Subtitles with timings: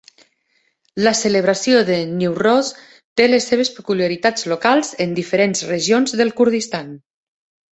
[1.07, 2.71] La celebració de Newroz
[3.21, 6.91] té les seves peculiaritats locals en diferents regions del Kurdistan.